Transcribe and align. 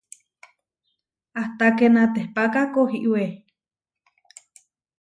Ahtaké 1.41 1.87
natépaka 1.93 2.61
kohiwé. 2.73 3.23